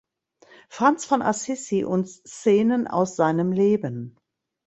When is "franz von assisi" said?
0.67-1.83